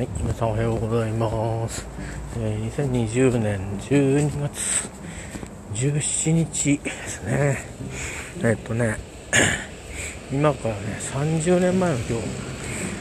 [0.00, 1.86] はい、皆さんおはようございます。
[2.38, 4.88] えー2020年12月
[5.74, 7.58] 17日ですね。
[8.42, 8.96] えっとね、
[10.32, 10.80] 今からね、
[11.12, 12.14] 30年前の今日、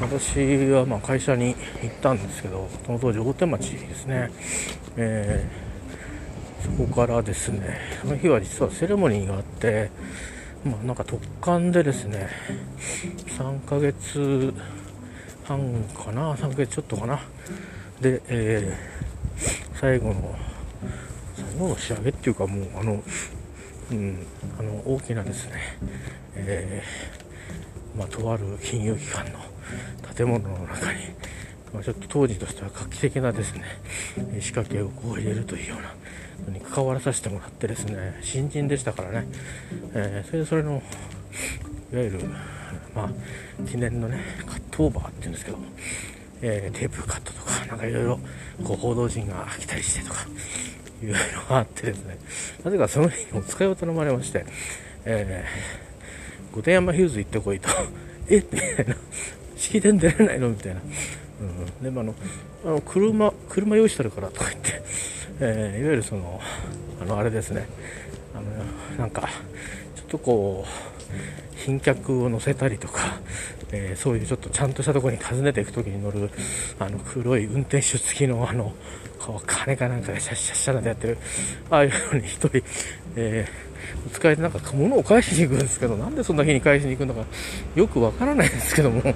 [0.00, 4.28] 私はま会社に行ったんですけど、その当時大手町ですね。
[4.96, 9.90] えーそこからですね、その日は実はセレモニーがあって、
[10.64, 12.28] まあなんか特感でですね、
[13.38, 14.52] 3ヶ月
[15.50, 17.20] 半かな、3ヶ月ちょっとかな？
[18.00, 19.00] で、えー
[19.80, 20.36] 最後の、
[21.34, 23.02] 最後の仕上げっていうかもう、あの、
[23.90, 24.26] うん、
[24.58, 25.52] あの、大きなですね、
[26.34, 29.38] えーまあ、とある金融機関の
[30.14, 30.98] 建物の中に、
[31.72, 33.64] まあ、ちょっと当時としては画期的なですね、
[34.40, 35.82] 仕掛けをこう入れるというよう
[36.44, 39.26] なのに関わらさせてもらってですね、新人でしたからね、
[39.94, 40.82] えーそれでそれの、
[41.92, 42.20] いわゆる、
[42.94, 45.58] まあ、記念のね、カットオーバーっていうんですけど、
[46.42, 48.20] えーテープカットとか、なんかいろいろ、
[48.64, 50.26] こう、報道陣が来たりしてとか、
[51.02, 51.14] いうの
[51.48, 52.18] があってですね、
[52.64, 54.44] なぜかその日にお使いを頼まれまして、
[55.04, 57.68] えー、御殿山ヒューズ行ってこいと、
[58.28, 58.36] え？
[58.36, 58.96] みたいな、
[59.56, 60.50] 式典出れないの？
[60.50, 60.80] みたいな。
[61.40, 61.44] う
[61.80, 62.14] ん、でもあの、
[62.66, 64.82] あの車、車用意してるからとか言って、
[65.40, 66.40] えーいわゆるその、
[67.00, 67.66] あの、あれですね、
[68.34, 68.44] あの、
[68.98, 69.22] なんか、
[69.96, 70.99] ちょっとこう、
[71.56, 73.20] 賓客を乗せたりとか、
[73.72, 76.30] えーそういうちょっとちゃんとしたところに訪ねていくときに乗る、
[76.78, 78.72] あの、黒い運転手付きのあの、
[79.18, 81.18] こう金かなんかでシャッシャッシャなんてやってる、
[81.70, 82.62] ああいうのに一人、
[83.16, 87.24] えー、お使いでなんか物を返しに行くんですけど、なんでそんな日に返しに行くのか、
[87.74, 89.02] よくわからないんですけども、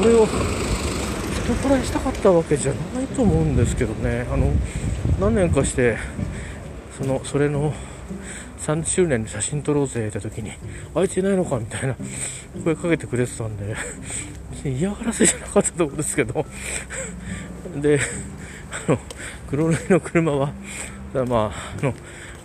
[0.00, 4.52] 俺を人からしたかったわけじゃないと思うんですけどね、あの、
[5.20, 5.96] 何年かして、
[6.96, 7.74] その、それの、
[8.58, 10.52] 3周年で写真撮ろうぜって時に、
[10.94, 11.96] あいついないのかみたいな
[12.64, 13.74] 声かけてくれてたんで、
[14.52, 16.44] 別に嫌がらせじゃなかったと思うんですけど、
[17.76, 18.00] で、
[18.88, 18.98] あの、
[19.48, 20.52] 黒塗りの車は、
[21.14, 21.94] まあ、あの、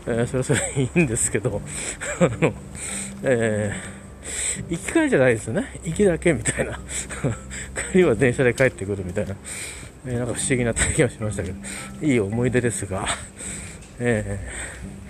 [0.08, 1.62] えーそれはそれいいんですけど、
[2.20, 2.54] あの、
[3.24, 3.96] えー
[4.70, 5.80] 行き帰りじゃないですよね。
[5.84, 6.80] 行きだけみたいな。
[7.92, 9.36] 帰りは電車で帰ってくるみたいな。
[10.08, 11.56] えーなんか不思議な体験をしましたけど、
[12.02, 13.06] いい思い出ですが、
[14.00, 15.05] えー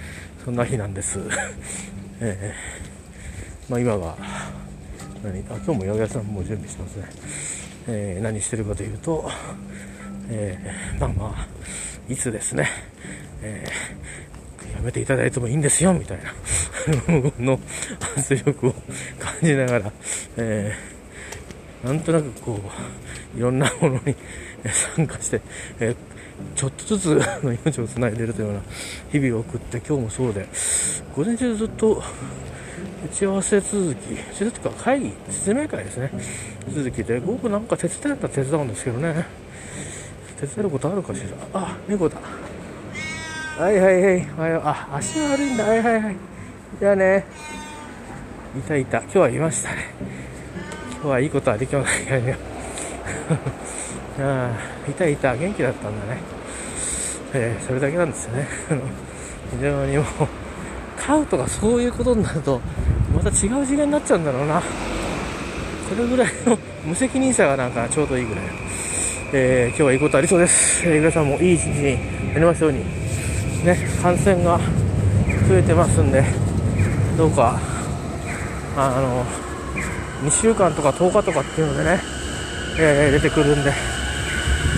[0.46, 1.20] そんな日なんです。
[2.22, 4.16] えーまあ今は、
[5.24, 7.06] 何、あ、今日も八百屋さんも準備してますね。
[7.88, 9.28] えー何してるかというと、
[10.30, 11.48] えーまあまあ、
[12.08, 12.70] いつですね、
[13.42, 16.32] えーやめていただいてもいいんですよ、みたいな、
[17.44, 17.60] の
[18.16, 18.76] 圧力を
[19.20, 19.92] 感じながら、
[20.38, 22.62] えーなんとなくこ
[23.36, 24.16] う、いろんなものに
[24.96, 25.42] 参加して、
[25.80, 26.15] えー
[26.56, 28.62] ちょっとずつ命をつないでるというような
[29.12, 30.48] 日々を送って、今日もそうで、
[31.16, 31.96] 午前中ずっと
[33.06, 36.12] 打ち合わせ続き、打ち合わせというか会議、説明会ですね、
[36.74, 39.26] 続きで、僕なんか手伝ったら手伝うんですけどね、
[40.40, 41.22] 手伝えることあるかし
[41.54, 41.62] ら？
[41.62, 42.18] あ、猫だ。
[43.58, 44.28] はいはいはい。
[44.38, 44.62] おはよう。
[44.66, 45.64] あ、足が悪いんだ。
[45.64, 46.16] はいはいはい。
[46.80, 47.26] じゃあね。
[48.58, 49.00] いたいた。
[49.02, 49.86] 今日はいましたね。
[50.92, 52.38] 今日はいいことはできませんけどね。
[54.20, 54.52] あ
[54.88, 55.36] あ、いたいた。
[55.36, 56.22] 元気だったんだね。
[57.34, 58.48] えーそれだけなんですよね。
[58.70, 58.82] あ の
[59.58, 60.06] 非常にもう、
[60.98, 62.62] 飼うとかそういうことになると、
[63.14, 64.62] また違う次元になっちゃうんだろうな。
[64.62, 64.64] こ
[65.98, 68.44] れぐらいの無責任さがなんかちょうどいいぐらい。
[69.34, 70.84] えー今日はいいことありそうです。
[70.86, 72.80] えー皆さんもいい一日になりますように。
[73.66, 74.60] ね、感染が
[75.50, 76.24] 増えてますんで、
[77.18, 77.60] どうか、
[78.78, 79.26] あの、
[80.24, 82.00] 2週間とか10日とかっていうのでね、
[82.80, 83.74] えー出てくるんで、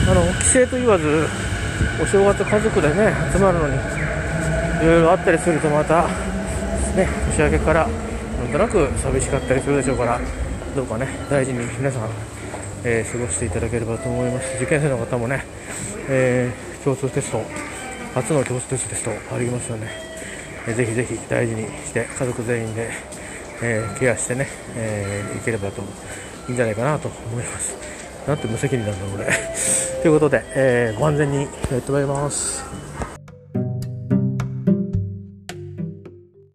[0.09, 1.27] あの、帰省と言わず、
[2.01, 6.03] お正月家族でね、集まるのに、いろいろあったりするとまた、
[6.95, 10.19] ね、年明けから、なんとなく寂しかったりするでしょうから、
[10.75, 12.09] どうかね、大事に皆さん、
[12.83, 14.55] えー過ごしていただければと思います。
[14.57, 15.43] 受験生の方もね、
[16.09, 17.41] えー共通テスト、
[18.15, 19.87] 初の共通テストですとありますよね。
[20.67, 22.89] えーぜひぜひ大事にして、家族全員で、
[23.61, 25.81] えーケアしてね、えーいければと、
[26.47, 27.75] いいんじゃないかなと思います。
[28.27, 29.25] なんて無責任なんだ、俺。
[30.03, 31.47] ということで、えーご安全にや
[31.77, 32.63] ってまいります。